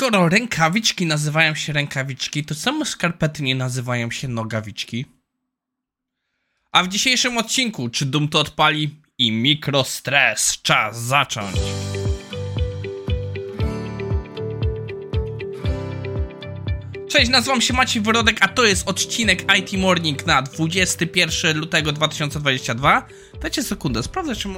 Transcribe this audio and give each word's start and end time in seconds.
Skoro 0.00 0.28
rękawiczki 0.28 1.06
nazywają 1.06 1.54
się 1.54 1.72
rękawiczki, 1.72 2.44
to 2.44 2.54
czemu 2.54 2.84
skarpety 2.84 3.42
nie 3.42 3.54
nazywają 3.54 4.10
się 4.10 4.28
nogawiczki? 4.28 5.04
A 6.72 6.82
w 6.82 6.88
dzisiejszym 6.88 7.38
odcinku, 7.38 7.88
czy 7.88 8.06
Dum 8.06 8.28
to 8.28 8.40
odpali 8.40 9.00
i 9.18 9.32
mikrostres, 9.32 10.62
czas 10.62 11.02
zacząć. 11.02 11.56
Cześć, 17.08 17.30
nazywam 17.30 17.60
się 17.60 17.74
Maciej 17.74 18.02
Wyrodek, 18.02 18.36
a 18.40 18.48
to 18.48 18.64
jest 18.64 18.88
odcinek 18.88 19.44
IT 19.58 19.72
Morning 19.80 20.26
na 20.26 20.42
21 20.42 21.58
lutego 21.58 21.92
2022. 21.92 23.06
Dajcie 23.40 23.62
sekundę, 23.62 24.02
sprawdzę 24.02 24.36
czy... 24.36 24.48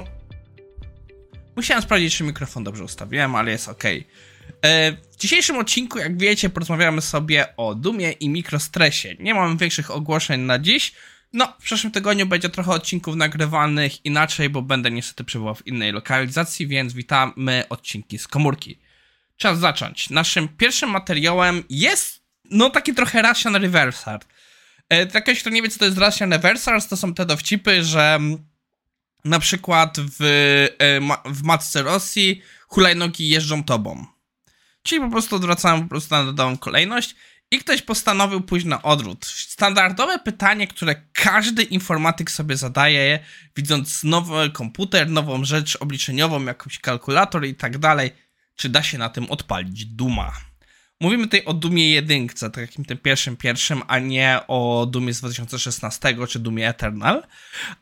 Musiałem 1.55 1.83
sprawdzić, 1.83 2.15
czy 2.15 2.23
mikrofon 2.23 2.63
dobrze 2.63 2.83
ustawiłem, 2.83 3.35
ale 3.35 3.51
jest 3.51 3.69
ok. 3.69 3.83
E, 4.61 4.91
w 4.91 5.15
dzisiejszym 5.17 5.57
odcinku, 5.57 5.99
jak 5.99 6.17
wiecie, 6.17 6.49
porozmawiamy 6.49 7.01
sobie 7.01 7.55
o 7.57 7.75
dumie 7.75 8.11
i 8.11 8.29
mikrostresie. 8.29 9.15
Nie 9.19 9.33
mam 9.33 9.57
większych 9.57 9.91
ogłoszeń 9.91 10.41
na 10.41 10.59
dziś. 10.59 10.93
No, 11.33 11.53
w 11.59 11.63
przyszłym 11.63 11.91
tygodniu 11.91 12.25
będzie 12.25 12.49
trochę 12.49 12.71
odcinków 12.71 13.15
nagrywanych 13.15 14.05
inaczej, 14.05 14.49
bo 14.49 14.61
będę 14.61 14.91
niestety 14.91 15.23
przebywał 15.23 15.55
w 15.55 15.67
innej 15.67 15.91
lokalizacji, 15.91 16.67
więc 16.67 16.93
witamy 16.93 17.63
odcinki 17.69 18.19
z 18.19 18.27
komórki. 18.27 18.79
Czas 19.37 19.59
zacząć. 19.59 20.09
Naszym 20.09 20.47
pierwszym 20.47 20.89
materiałem 20.89 21.63
jest, 21.69 22.23
no, 22.51 22.69
taki 22.69 22.93
trochę 22.93 23.21
Russian 23.21 23.55
Reversal. 23.55 24.19
E, 24.89 25.05
dla 25.05 25.21
kogoś, 25.21 25.41
kto 25.41 25.49
nie 25.49 25.61
wie, 25.61 25.69
co 25.69 25.79
to 25.79 25.85
jest 25.85 25.97
Russian 25.97 26.33
Reversal, 26.33 26.81
to 26.89 26.97
są 26.97 27.13
te 27.13 27.25
dowcipy, 27.25 27.83
że 27.83 28.15
mm, 28.15 28.37
na 29.25 29.39
przykład 29.39 29.97
w, 29.99 30.23
e, 30.79 31.31
w 31.33 31.43
matce 31.43 31.81
Rosji 31.81 32.41
hulajnogi 32.67 33.29
jeżdżą 33.29 33.63
tobą. 33.63 34.18
Czyli 34.83 35.01
po 35.01 35.09
prostu 35.09 35.35
odwracałem 35.35 35.83
po 35.83 35.89
prostu 35.89 36.15
na 36.15 36.25
dodałą 36.25 36.57
kolejność 36.57 37.15
i 37.51 37.59
ktoś 37.59 37.81
postanowił 37.81 38.41
pójść 38.41 38.65
na 38.65 38.81
odwrót. 38.81 39.25
Standardowe 39.25 40.19
pytanie, 40.19 40.67
które 40.67 40.95
każdy 41.13 41.63
informatyk 41.63 42.31
sobie 42.31 42.57
zadaje, 42.57 43.19
widząc 43.55 44.03
nowy 44.03 44.49
komputer, 44.49 45.09
nową 45.09 45.45
rzecz 45.45 45.77
obliczeniową, 45.79 46.45
jakąś 46.45 46.79
kalkulator 46.79 47.45
i 47.45 47.55
tak 47.55 47.77
dalej, 47.77 48.11
czy 48.55 48.69
da 48.69 48.83
się 48.83 48.97
na 48.97 49.09
tym 49.09 49.31
odpalić 49.31 49.85
Duma? 49.85 50.31
Mówimy 51.01 51.23
tutaj 51.23 51.45
o 51.45 51.53
Dumie 51.53 51.91
jedynce, 51.91 52.49
takim 52.49 52.85
tym 52.85 52.97
pierwszym 52.97 53.37
pierwszym, 53.37 53.81
a 53.87 53.99
nie 53.99 54.39
o 54.47 54.87
Dumie 54.91 55.13
z 55.13 55.19
2016 55.19 56.15
czy 56.27 56.39
Dumie 56.39 56.69
Eternal. 56.69 57.27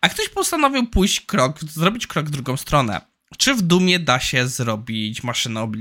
A 0.02 0.09
ktoś 0.09 0.30
postanowił 0.30 0.88
pójść 0.88 1.22
krok, 1.22 1.59
zrobić 1.59 2.08
krok 2.08 2.26
w 2.26 2.30
drugą 2.30 2.58
stronę 2.58 3.02
czy 3.38 3.56
w 3.56 3.61
Dumie 3.61 4.00
da 4.00 4.20
się 4.20 4.47
zrobić 4.47 5.23
maszynę 5.23 5.72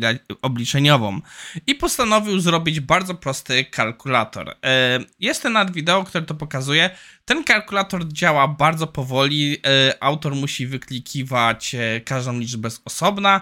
obliczeniową. 0.42 1.20
I 1.66 1.74
postanowił 1.74 2.40
zrobić 2.40 2.80
bardzo 2.80 3.14
prosty 3.14 3.64
kalkulator. 3.64 4.56
E, 4.64 4.98
jest 5.20 5.42
ten 5.42 5.52
nad 5.52 5.72
wideo, 5.72 6.04
które 6.04 6.24
to 6.24 6.34
pokazuje. 6.34 6.90
Ten 7.24 7.44
kalkulator 7.44 8.08
działa 8.08 8.48
bardzo 8.48 8.86
powoli. 8.86 9.56
E, 9.66 10.02
autor 10.02 10.34
musi 10.34 10.66
wyklikiwać 10.66 11.74
e, 11.74 12.00
każdą 12.00 12.38
liczbę 12.38 12.70
z 12.70 12.80
osobna 12.84 13.40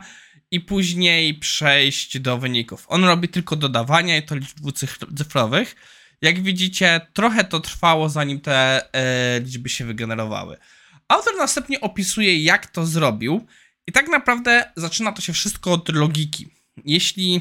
i 0.50 0.60
później 0.60 1.34
przejść 1.34 2.18
do 2.18 2.38
wyników. 2.38 2.84
On 2.88 3.04
robi 3.04 3.28
tylko 3.28 3.56
dodawania 3.56 4.16
i 4.16 4.22
to 4.22 4.34
liczb 4.34 4.56
dwucyfrowych. 4.56 5.76
Jak 6.22 6.42
widzicie, 6.42 7.00
trochę 7.12 7.44
to 7.44 7.60
trwało, 7.60 8.08
zanim 8.08 8.40
te 8.40 8.88
liczby 9.44 9.68
się 9.68 9.84
wygenerowały. 9.84 10.56
Autor 11.08 11.36
następnie 11.36 11.80
opisuje, 11.80 12.42
jak 12.42 12.66
to 12.66 12.86
zrobił. 12.86 13.46
I 13.86 13.92
tak 13.92 14.08
naprawdę 14.08 14.72
zaczyna 14.76 15.12
to 15.12 15.22
się 15.22 15.32
wszystko 15.32 15.72
od 15.72 15.88
logiki. 15.88 16.48
Jeśli, 16.84 17.40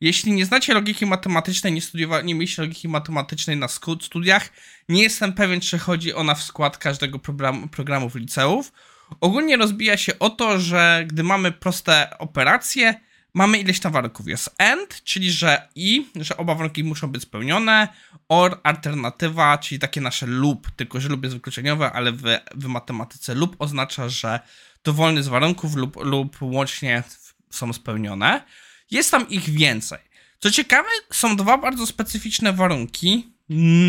jeśli 0.00 0.32
nie 0.32 0.46
znacie 0.46 0.74
logiki 0.74 1.06
matematycznej, 1.06 1.72
nie, 1.72 1.80
nie 2.24 2.34
mieliście 2.34 2.62
logiki 2.62 2.88
matematycznej 2.88 3.56
na 3.56 3.68
studiach, 4.02 4.52
nie 4.88 5.02
jestem 5.02 5.32
pewien, 5.32 5.60
czy 5.60 5.78
chodzi 5.78 6.14
ona 6.14 6.34
w 6.34 6.42
skład 6.42 6.78
każdego 6.78 7.18
programu, 7.18 7.68
programów 7.68 8.14
liceów. 8.14 8.72
Ogólnie 9.20 9.56
rozbija 9.56 9.96
się 9.96 10.18
o 10.18 10.30
to, 10.30 10.58
że 10.60 11.04
gdy 11.06 11.22
mamy 11.22 11.52
proste 11.52 12.18
operacje, 12.18 13.00
mamy 13.34 13.58
ileś 13.58 13.80
tam 13.80 13.92
warunków. 13.92 14.28
Jest 14.28 14.54
AND, 14.58 15.02
czyli 15.04 15.32
że 15.32 15.68
i, 15.74 16.06
że 16.16 16.36
oba 16.36 16.54
warunki 16.54 16.84
muszą 16.84 17.08
być 17.08 17.22
spełnione, 17.22 17.88
OR, 18.28 18.60
alternatywa, 18.62 19.58
czyli 19.58 19.78
takie 19.78 20.00
nasze 20.00 20.26
lub, 20.26 20.70
tylko 20.70 21.00
że 21.00 21.08
lub 21.08 21.22
jest 21.24 21.36
wykluczeniowe, 21.36 21.92
ale 21.92 22.12
w, 22.12 22.22
w 22.54 22.66
matematyce 22.66 23.34
lub 23.34 23.56
oznacza, 23.58 24.08
że 24.08 24.40
dowolny 24.84 25.22
z 25.22 25.28
warunków 25.28 25.74
lub, 25.74 25.96
lub 26.04 26.36
łącznie 26.40 27.02
są 27.50 27.72
spełnione. 27.72 28.44
Jest 28.90 29.10
tam 29.10 29.28
ich 29.28 29.50
więcej. 29.50 29.98
Co 30.38 30.50
ciekawe, 30.50 30.88
są 31.12 31.36
dwa 31.36 31.58
bardzo 31.58 31.86
specyficzne 31.86 32.52
warunki. 32.52 33.32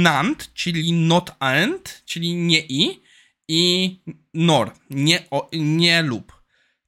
NAND, 0.02 0.54
czyli 0.54 0.94
not 0.94 1.32
and, 1.40 2.04
czyli 2.06 2.36
nie 2.36 2.60
i, 2.60 3.02
i 3.48 4.00
NOR, 4.34 4.74
nie, 4.90 5.30
o, 5.32 5.50
nie 5.54 6.02
lub. 6.02 6.42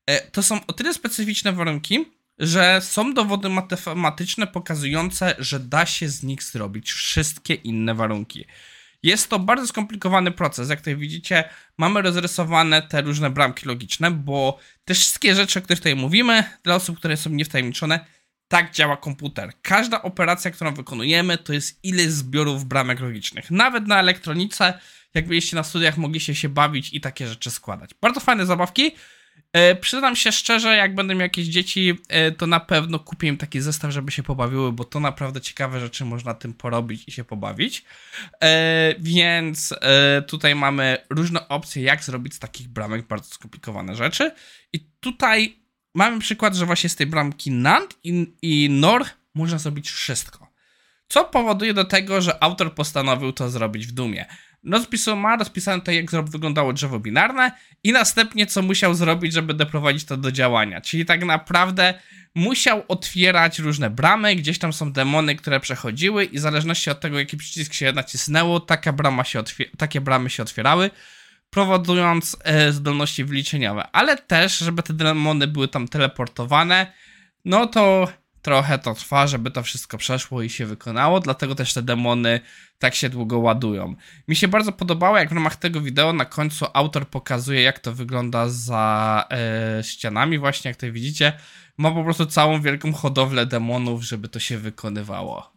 E, 0.05 0.21
to 0.31 0.43
są 0.43 0.65
o 0.65 0.73
tyle 0.73 0.93
specyficzne 0.93 1.53
warunki, 1.53 2.05
że 2.41 2.81
są 2.81 3.13
dowody 3.13 3.49
matematyczne 3.49 4.47
pokazujące, 4.47 5.35
że 5.39 5.59
da 5.59 5.85
się 5.85 6.09
z 6.09 6.23
nich 6.23 6.43
zrobić 6.43 6.91
wszystkie 6.91 7.53
inne 7.53 7.95
warunki. 7.95 8.45
Jest 9.03 9.29
to 9.29 9.39
bardzo 9.39 9.67
skomplikowany 9.67 10.31
proces. 10.31 10.69
Jak 10.69 10.79
tutaj 10.79 10.95
widzicie, 10.95 11.43
mamy 11.77 12.01
rozrysowane 12.01 12.81
te 12.81 13.01
różne 13.01 13.29
bramki 13.29 13.65
logiczne, 13.65 14.11
bo 14.11 14.59
te 14.85 14.93
wszystkie 14.93 15.35
rzeczy, 15.35 15.59
o 15.59 15.61
których 15.61 15.79
tutaj 15.79 15.95
mówimy, 15.95 16.43
dla 16.63 16.75
osób, 16.75 16.97
które 16.97 17.17
są 17.17 17.29
niewtajemniczone, 17.29 18.05
tak 18.47 18.71
działa 18.71 18.97
komputer. 18.97 19.51
Każda 19.61 20.01
operacja, 20.01 20.51
którą 20.51 20.73
wykonujemy, 20.73 21.37
to 21.37 21.53
jest 21.53 21.79
ileś 21.83 22.07
zbiorów 22.07 22.65
bramek 22.65 22.99
logicznych. 22.99 23.51
Nawet 23.51 23.87
na 23.87 23.99
elektronice, 23.99 24.73
jak 25.13 25.27
byliście 25.27 25.55
na 25.55 25.63
studiach, 25.63 25.97
mogliście 25.97 26.35
się 26.35 26.49
bawić 26.49 26.93
i 26.93 27.01
takie 27.01 27.27
rzeczy 27.27 27.51
składać. 27.51 27.91
Bardzo 28.01 28.19
fajne 28.19 28.45
zabawki. 28.45 28.91
E, 29.53 29.75
przyznam 29.75 30.15
się 30.15 30.31
szczerze, 30.31 30.75
jak 30.75 30.95
będę 30.95 31.15
miał 31.15 31.21
jakieś 31.21 31.47
dzieci, 31.47 31.97
e, 32.09 32.31
to 32.31 32.47
na 32.47 32.59
pewno 32.59 32.99
kupię 32.99 33.27
im 33.27 33.37
taki 33.37 33.61
zestaw, 33.61 33.91
żeby 33.91 34.11
się 34.11 34.23
pobawiły, 34.23 34.71
bo 34.71 34.83
to 34.83 34.99
naprawdę 34.99 35.41
ciekawe 35.41 35.79
rzeczy 35.79 36.05
można 36.05 36.33
tym 36.33 36.53
porobić 36.53 37.03
i 37.07 37.11
się 37.11 37.23
pobawić. 37.23 37.85
E, 38.43 38.95
więc 38.99 39.73
tutaj 40.27 40.55
mamy 40.55 40.97
różne 41.09 41.47
opcje, 41.47 41.83
jak 41.83 42.03
zrobić 42.03 42.33
z 42.33 42.39
takich 42.39 42.67
bramek 42.67 43.07
bardzo 43.07 43.33
skomplikowane 43.33 43.95
rzeczy. 43.95 44.31
I 44.73 44.79
tutaj 44.99 45.55
mamy 45.93 46.19
przykład, 46.19 46.55
że 46.55 46.65
właśnie 46.65 46.89
z 46.89 46.95
tej 46.95 47.07
bramki 47.07 47.51
NAND 47.51 47.97
i, 48.03 48.33
i 48.41 48.69
NOR 48.69 49.05
można 49.33 49.57
zrobić 49.57 49.89
wszystko. 49.89 50.51
Co 51.07 51.25
powoduje 51.25 51.73
do 51.73 51.85
tego, 51.85 52.21
że 52.21 52.43
autor 52.43 52.75
postanowił 52.75 53.31
to 53.31 53.49
zrobić 53.49 53.87
w 53.87 53.91
Dumie. 53.91 54.25
Rozpisu 54.63 55.15
ma 55.15 55.35
rozpisane 55.35 55.79
tutaj, 55.79 55.95
jak 55.95 56.29
wyglądało 56.29 56.73
drzewo 56.73 56.99
binarne 56.99 57.51
i 57.83 57.91
następnie 57.91 58.45
co 58.45 58.61
musiał 58.61 58.93
zrobić, 58.93 59.33
żeby 59.33 59.53
doprowadzić 59.53 60.05
to 60.05 60.17
do 60.17 60.31
działania. 60.31 60.81
Czyli 60.81 61.05
tak 61.05 61.25
naprawdę 61.25 61.93
musiał 62.35 62.83
otwierać 62.87 63.59
różne 63.59 63.89
bramy, 63.89 64.35
gdzieś 64.35 64.59
tam 64.59 64.73
są 64.73 64.91
demony, 64.91 65.35
które 65.35 65.59
przechodziły 65.59 66.25
i 66.25 66.37
w 66.37 66.41
zależności 66.41 66.89
od 66.89 66.99
tego, 66.99 67.19
jaki 67.19 67.37
przycisk 67.37 67.73
się 67.73 67.93
nacisnęło, 67.93 68.59
taka 68.59 68.93
brama 68.93 69.23
się 69.23 69.43
takie 69.77 70.01
bramy 70.01 70.29
się 70.29 70.43
otwierały, 70.43 70.89
prowadząc 71.49 72.37
e, 72.43 72.71
zdolności 72.71 73.23
wyliczeniowe. 73.23 73.87
Ale 73.91 74.17
też, 74.17 74.57
żeby 74.57 74.83
te 74.83 74.93
demony 74.93 75.47
były 75.47 75.67
tam 75.67 75.87
teleportowane, 75.87 76.93
no 77.45 77.67
to 77.67 78.07
trochę 78.41 78.79
to 78.79 78.93
trwa, 78.93 79.27
żeby 79.27 79.51
to 79.51 79.63
wszystko 79.63 79.97
przeszło 79.97 80.41
i 80.41 80.49
się 80.49 80.65
wykonało, 80.65 81.19
dlatego 81.19 81.55
też 81.55 81.73
te 81.73 81.81
demony 81.81 82.39
tak 82.79 82.95
się 82.95 83.09
długo 83.09 83.39
ładują. 83.39 83.95
Mi 84.27 84.35
się 84.35 84.47
bardzo 84.47 84.71
podobało, 84.71 85.17
jak 85.17 85.29
w 85.29 85.33
ramach 85.33 85.55
tego 85.55 85.81
wideo 85.81 86.13
na 86.13 86.25
końcu 86.25 86.65
autor 86.73 87.07
pokazuje, 87.07 87.61
jak 87.61 87.79
to 87.79 87.93
wygląda 87.93 88.49
za 88.49 89.25
e, 89.31 89.83
ścianami, 89.83 90.39
właśnie 90.39 90.69
jak 90.69 90.77
tutaj 90.77 90.91
widzicie. 90.91 91.33
Ma 91.77 91.91
po 91.91 92.03
prostu 92.03 92.25
całą 92.25 92.61
wielką 92.61 92.93
hodowlę 92.93 93.45
demonów, 93.45 94.03
żeby 94.03 94.29
to 94.29 94.39
się 94.39 94.57
wykonywało. 94.57 95.53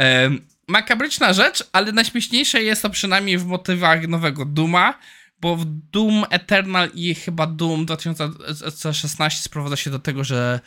E, 0.00 0.30
makabryczna 0.68 1.32
rzecz, 1.32 1.64
ale 1.72 1.92
najśmieszniejsze 1.92 2.62
jest 2.62 2.82
to 2.82 2.90
przynajmniej 2.90 3.38
w 3.38 3.46
motywach 3.46 4.08
nowego 4.08 4.44
Duma, 4.44 4.98
bo 5.40 5.56
w 5.56 5.64
Doom 5.64 6.24
Eternal 6.30 6.90
i 6.94 7.14
chyba 7.14 7.46
Doom 7.46 7.86
2016 7.86 9.42
sprowadza 9.42 9.76
się 9.76 9.90
do 9.90 9.98
tego, 9.98 10.24
że 10.24 10.60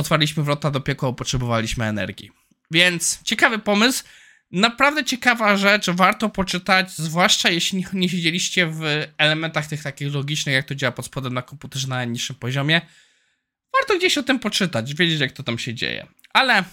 otwarliśmy 0.00 0.42
wrota 0.42 0.70
do 0.70 0.80
piekła, 0.80 1.12
potrzebowaliśmy 1.12 1.84
energii. 1.84 2.30
Więc 2.70 3.22
ciekawy 3.22 3.58
pomysł, 3.58 4.04
naprawdę 4.50 5.04
ciekawa 5.04 5.56
rzecz, 5.56 5.90
warto 5.90 6.28
poczytać, 6.28 6.90
zwłaszcza 6.90 7.50
jeśli 7.50 7.84
nie 7.92 8.08
siedzieliście 8.08 8.66
w 8.66 8.82
elementach 9.18 9.66
tych 9.66 9.82
takich 9.82 10.14
logicznych, 10.14 10.54
jak 10.54 10.66
to 10.66 10.74
działa 10.74 10.92
pod 10.92 11.06
spodem 11.06 11.34
na 11.34 11.42
komputerze 11.42 11.88
na 11.88 12.04
niższym 12.04 12.36
poziomie. 12.36 12.80
Warto 13.72 13.98
gdzieś 13.98 14.18
o 14.18 14.22
tym 14.22 14.38
poczytać, 14.38 14.94
wiedzieć 14.94 15.20
jak 15.20 15.32
to 15.32 15.42
tam 15.42 15.58
się 15.58 15.74
dzieje. 15.74 16.06
Ale 16.32 16.64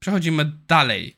przechodzimy 0.00 0.52
dalej. 0.68 1.16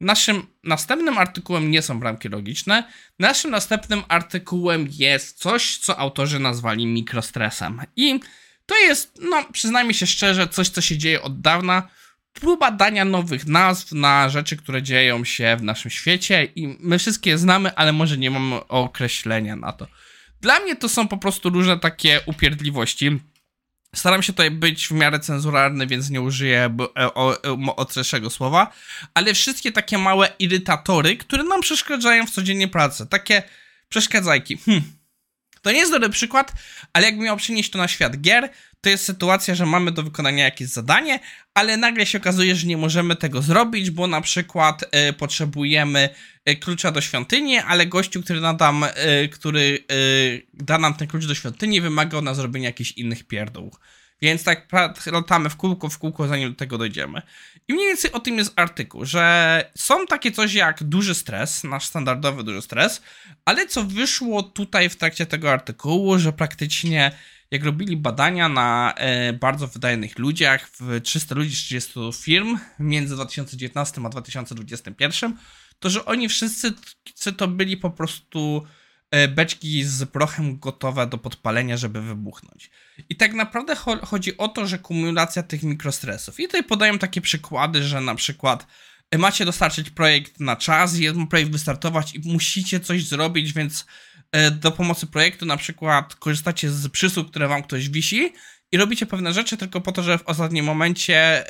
Naszym 0.00 0.46
następnym 0.64 1.18
artykułem 1.18 1.70
nie 1.70 1.82
są 1.82 2.00
bramki 2.00 2.28
logiczne. 2.28 2.84
Naszym 3.18 3.50
następnym 3.50 4.02
artykułem 4.08 4.88
jest 4.90 5.38
coś, 5.38 5.78
co 5.78 5.98
autorzy 5.98 6.38
nazwali 6.38 6.86
mikrostresem. 6.86 7.80
I 7.96 8.20
to 8.68 8.78
jest, 8.78 9.18
no, 9.20 9.44
przyznajmy 9.52 9.94
się 9.94 10.06
szczerze, 10.06 10.48
coś, 10.48 10.68
co 10.68 10.80
się 10.80 10.98
dzieje 10.98 11.22
od 11.22 11.40
dawna. 11.40 11.88
próba 12.32 12.70
dania 12.70 13.04
nowych 13.04 13.46
nazw 13.46 13.92
na 13.92 14.28
rzeczy, 14.28 14.56
które 14.56 14.82
dzieją 14.82 15.24
się 15.24 15.56
w 15.58 15.62
naszym 15.62 15.90
świecie 15.90 16.44
i 16.44 16.76
my 16.80 16.98
wszystkie 16.98 17.30
je 17.30 17.38
znamy, 17.38 17.74
ale 17.74 17.92
może 17.92 18.18
nie 18.18 18.30
mamy 18.30 18.66
określenia 18.68 19.56
na 19.56 19.72
to. 19.72 19.86
Dla 20.40 20.60
mnie 20.60 20.76
to 20.76 20.88
są 20.88 21.08
po 21.08 21.16
prostu 21.16 21.50
różne 21.50 21.78
takie 21.78 22.20
upierdliwości. 22.26 23.20
Staram 23.94 24.22
się 24.22 24.32
tutaj 24.32 24.50
być 24.50 24.86
w 24.86 24.92
miarę 24.92 25.20
cenzuralny, 25.20 25.86
więc 25.86 26.10
nie 26.10 26.20
użyję 26.20 26.76
e, 26.98 27.14
ostrzejszego 27.76 28.30
słowa, 28.30 28.72
ale 29.14 29.34
wszystkie 29.34 29.72
takie 29.72 29.98
małe 29.98 30.32
irytatory, 30.38 31.16
które 31.16 31.44
nam 31.44 31.60
przeszkadzają 31.60 32.26
w 32.26 32.30
codziennie 32.30 32.68
pracy, 32.68 33.06
takie 33.06 33.42
przeszkadzajki. 33.88 34.56
Hm. 34.56 34.97
To 35.62 35.72
nie 35.72 35.78
jest 35.78 35.92
dobry 35.92 36.08
przykład, 36.08 36.52
ale 36.92 37.06
jakbym 37.06 37.24
miał 37.24 37.36
przenieść 37.36 37.70
to 37.70 37.78
na 37.78 37.88
świat 37.88 38.20
gier, 38.20 38.50
to 38.80 38.90
jest 38.90 39.04
sytuacja, 39.04 39.54
że 39.54 39.66
mamy 39.66 39.92
do 39.92 40.02
wykonania 40.02 40.44
jakieś 40.44 40.68
zadanie, 40.68 41.20
ale 41.54 41.76
nagle 41.76 42.06
się 42.06 42.18
okazuje, 42.18 42.56
że 42.56 42.66
nie 42.66 42.76
możemy 42.76 43.16
tego 43.16 43.42
zrobić, 43.42 43.90
bo 43.90 44.06
na 44.06 44.20
przykład 44.20 44.82
y, 44.82 45.12
potrzebujemy 45.12 46.08
y, 46.48 46.56
klucza 46.56 46.90
do 46.90 47.00
świątyni, 47.00 47.58
ale 47.58 47.86
gościu, 47.86 48.22
który, 48.22 48.40
nadam, 48.40 48.84
y, 48.84 49.28
który 49.28 49.84
da 50.54 50.78
nam 50.78 50.94
ten 50.94 51.08
klucz 51.08 51.26
do 51.26 51.34
świątyni, 51.34 51.80
wymaga 51.80 52.18
od 52.18 52.24
nas 52.24 52.36
zrobienia 52.36 52.68
jakichś 52.68 52.92
innych 52.92 53.24
pierdół. 53.24 53.72
Więc 54.22 54.44
tak 54.44 54.68
latamy 55.06 55.50
w 55.50 55.56
kółko, 55.56 55.88
w 55.88 55.98
kółko, 55.98 56.28
zanim 56.28 56.50
do 56.50 56.56
tego 56.56 56.78
dojdziemy. 56.78 57.22
I 57.68 57.74
mniej 57.74 57.86
więcej 57.86 58.12
o 58.12 58.20
tym 58.20 58.38
jest 58.38 58.52
artykuł, 58.56 59.04
że 59.04 59.64
są 59.76 60.06
takie 60.06 60.32
coś 60.32 60.54
jak 60.54 60.84
duży 60.84 61.14
stres, 61.14 61.64
nasz 61.64 61.84
standardowy 61.86 62.44
duży 62.44 62.62
stres, 62.62 63.02
ale 63.44 63.66
co 63.66 63.84
wyszło 63.84 64.42
tutaj 64.42 64.88
w 64.88 64.96
trakcie 64.96 65.26
tego 65.26 65.52
artykułu, 65.52 66.18
że 66.18 66.32
praktycznie 66.32 67.12
jak 67.50 67.64
robili 67.64 67.96
badania 67.96 68.48
na 68.48 68.94
e, 68.96 69.32
bardzo 69.32 69.66
wydajnych 69.66 70.18
ludziach, 70.18 70.70
w 70.80 71.00
300 71.00 71.34
ludzi 71.34 71.56
z 71.56 71.58
30 71.58 71.92
firm 72.14 72.58
między 72.78 73.14
2019 73.14 74.00
a 74.04 74.08
2021, 74.08 75.36
to 75.78 75.90
że 75.90 76.04
oni 76.04 76.28
wszyscy 76.28 76.72
to 77.36 77.48
byli 77.48 77.76
po 77.76 77.90
prostu 77.90 78.66
beczki 79.28 79.84
z 79.84 80.10
prochem 80.10 80.58
gotowe 80.58 81.06
do 81.06 81.18
podpalenia, 81.18 81.76
żeby 81.76 82.02
wybuchnąć. 82.02 82.70
I 83.08 83.16
tak 83.16 83.34
naprawdę 83.34 83.76
cho 83.76 84.06
chodzi 84.06 84.36
o 84.36 84.48
to, 84.48 84.66
że 84.66 84.78
kumulacja 84.78 85.42
tych 85.42 85.62
mikrostresów. 85.62 86.40
I 86.40 86.46
tutaj 86.46 86.64
podają 86.64 86.98
takie 86.98 87.20
przykłady, 87.20 87.82
że 87.82 88.00
na 88.00 88.14
przykład 88.14 88.66
e, 89.10 89.18
macie 89.18 89.44
dostarczyć 89.44 89.90
projekt 89.90 90.40
na 90.40 90.56
czas, 90.56 90.98
jeden 90.98 91.26
projekt 91.26 91.50
wystartować 91.50 92.14
i 92.14 92.20
musicie 92.32 92.80
coś 92.80 93.04
zrobić, 93.04 93.52
więc 93.52 93.86
E, 94.32 94.50
do 94.50 94.72
pomocy 94.72 95.06
projektu, 95.06 95.46
na 95.46 95.56
przykład 95.56 96.14
korzystacie 96.14 96.70
z 96.70 96.88
przysług, 96.88 97.30
które 97.30 97.48
wam 97.48 97.62
ktoś 97.62 97.88
wisi 97.88 98.32
i 98.72 98.76
robicie 98.76 99.06
pewne 99.06 99.32
rzeczy 99.32 99.56
tylko 99.56 99.80
po 99.80 99.92
to, 99.92 100.02
że 100.02 100.18
w 100.18 100.26
ostatnim 100.26 100.64
momencie 100.64 101.44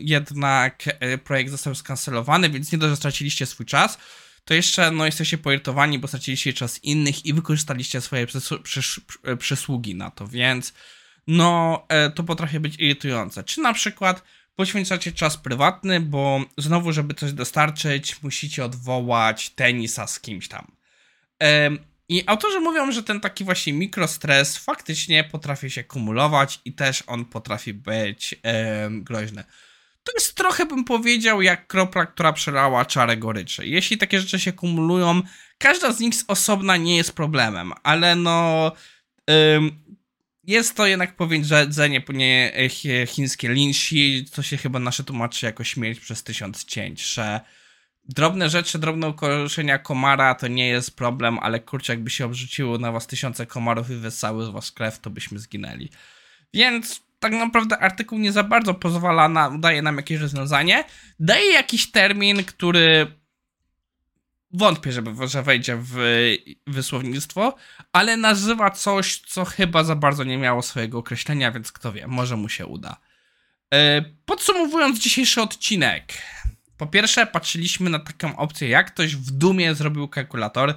jednak 0.00 0.82
e, 0.86 1.18
projekt 1.18 1.50
został 1.50 1.74
skancelowany, 1.74 2.50
więc 2.50 2.72
nie 2.72 2.78
dość, 2.78 2.90
że 2.90 2.96
straciliście 2.96 3.46
swój 3.46 3.66
czas, 3.66 3.98
to 4.44 4.54
jeszcze 4.54 4.90
no, 4.90 5.06
jesteście 5.06 5.38
poirytowani, 5.38 5.98
bo 5.98 6.08
straciliście 6.08 6.52
czas 6.52 6.84
innych 6.84 7.26
i 7.26 7.34
wykorzystaliście 7.34 8.00
swoje 8.00 8.26
przysługi 9.38 9.94
na 9.94 10.10
to, 10.10 10.28
więc 10.28 10.72
no 11.26 11.84
e, 11.88 12.10
to 12.10 12.24
potrafi 12.24 12.60
być 12.60 12.74
irytujące. 12.78 13.44
Czy 13.44 13.60
na 13.60 13.72
przykład 13.72 14.22
poświęcacie 14.56 15.12
czas 15.12 15.36
prywatny, 15.36 16.00
bo 16.00 16.40
znowu, 16.58 16.92
żeby 16.92 17.14
coś 17.14 17.32
dostarczyć, 17.32 18.22
musicie 18.22 18.64
odwołać 18.64 19.50
tenisa 19.50 20.06
z 20.06 20.20
kimś 20.20 20.48
tam. 20.48 20.76
I 22.08 22.22
autorzy 22.26 22.60
mówią, 22.60 22.92
że 22.92 23.02
ten 23.02 23.20
taki 23.20 23.44
właśnie 23.44 23.72
mikrostres 23.72 24.56
faktycznie 24.56 25.24
potrafi 25.24 25.70
się 25.70 25.84
kumulować 25.84 26.60
i 26.64 26.72
też 26.72 27.04
on 27.06 27.24
potrafi 27.24 27.74
być 27.74 28.34
e, 28.42 28.88
groźny. 28.90 29.44
To 30.04 30.12
jest 30.14 30.34
trochę, 30.34 30.66
bym 30.66 30.84
powiedział, 30.84 31.42
jak 31.42 31.66
kropla, 31.66 32.06
która 32.06 32.32
przelała 32.32 32.84
czarę 32.84 33.16
goryczy. 33.16 33.66
Jeśli 33.66 33.98
takie 33.98 34.20
rzeczy 34.20 34.40
się 34.40 34.52
kumulują, 34.52 35.22
każda 35.58 35.92
z 35.92 36.00
nich 36.00 36.14
z 36.14 36.24
osobna 36.28 36.76
nie 36.76 36.96
jest 36.96 37.12
problemem, 37.12 37.72
ale 37.82 38.16
no... 38.16 38.72
jest 40.44 40.76
to 40.76 40.86
jednak 40.86 41.16
powiedzenie 41.16 42.02
nie 42.08 42.52
chińskie 43.06 43.48
linsi, 43.48 44.24
co 44.30 44.42
się 44.42 44.56
chyba 44.56 44.78
nasze 44.78 45.04
tłumaczy 45.04 45.46
jako 45.46 45.64
śmierć 45.64 46.00
przez 46.00 46.22
tysiąc 46.22 46.64
cięć, 46.64 47.14
że 47.14 47.40
drobne 48.04 48.50
rzeczy, 48.50 48.78
drobne 48.78 49.08
ukorzenia 49.08 49.78
komara 49.78 50.34
to 50.34 50.48
nie 50.48 50.68
jest 50.68 50.96
problem, 50.96 51.38
ale 51.38 51.60
kurczę, 51.60 51.92
jakby 51.92 52.10
się 52.10 52.24
obrzuciło 52.24 52.78
na 52.78 52.92
was 52.92 53.06
tysiące 53.06 53.46
komarów 53.46 53.90
i 53.90 53.94
wysały 53.94 54.44
z 54.44 54.48
was 54.48 54.72
krew, 54.72 54.98
to 54.98 55.10
byśmy 55.10 55.38
zginęli. 55.38 55.88
Więc 56.54 57.02
tak 57.24 57.32
naprawdę 57.32 57.78
artykuł 57.78 58.18
nie 58.18 58.32
za 58.32 58.42
bardzo 58.42 58.74
pozwala 58.74 59.28
na, 59.28 59.58
daje 59.58 59.82
nam 59.82 59.96
jakieś 59.96 60.20
rozwiązanie. 60.20 60.84
Daje 61.20 61.52
jakiś 61.52 61.90
termin, 61.90 62.44
który 62.44 63.06
wątpię, 64.50 64.92
żeby, 64.92 65.28
że 65.28 65.42
wejdzie 65.42 65.76
w 65.80 65.96
wysłownictwo, 66.66 67.56
ale 67.92 68.16
nazywa 68.16 68.70
coś, 68.70 69.18
co 69.18 69.44
chyba 69.44 69.84
za 69.84 69.96
bardzo 69.96 70.24
nie 70.24 70.38
miało 70.38 70.62
swojego 70.62 70.98
określenia, 70.98 71.52
więc 71.52 71.72
kto 71.72 71.92
wie, 71.92 72.06
może 72.06 72.36
mu 72.36 72.48
się 72.48 72.66
uda. 72.66 72.96
E, 73.74 74.04
podsumowując 74.24 74.98
dzisiejszy 74.98 75.42
odcinek, 75.42 76.12
po 76.76 76.86
pierwsze, 76.86 77.26
patrzyliśmy 77.26 77.90
na 77.90 77.98
taką 77.98 78.36
opcję, 78.36 78.68
jak 78.68 78.86
ktoś 78.92 79.16
w 79.16 79.30
Dumie 79.30 79.74
zrobił 79.74 80.08
kalkulator. 80.08 80.74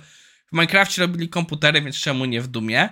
W 0.47 0.53
Minecrafcie 0.53 1.01
robili 1.01 1.29
komputery, 1.29 1.81
więc 1.81 1.95
czemu 1.95 2.25
nie 2.25 2.41
w 2.41 2.47
Dumie? 2.47 2.89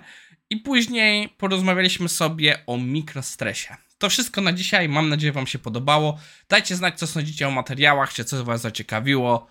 I 0.50 0.56
później 0.56 1.28
porozmawialiśmy 1.28 2.08
sobie 2.08 2.66
o 2.66 2.78
mikrostresie. 2.78 3.76
To 3.98 4.08
wszystko 4.08 4.40
na 4.40 4.52
dzisiaj. 4.52 4.88
Mam 4.88 5.08
nadzieję, 5.08 5.32
Wam 5.32 5.46
się 5.46 5.58
podobało. 5.58 6.18
Dajcie 6.48 6.76
znać, 6.76 6.98
co 6.98 7.06
sądzicie 7.06 7.48
o 7.48 7.50
materiałach, 7.50 8.12
czy 8.12 8.24
coś 8.24 8.42
Was 8.42 8.60
zaciekawiło. 8.60 9.46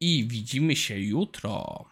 I 0.00 0.24
widzimy 0.28 0.76
się 0.76 1.00
jutro. 1.00 1.84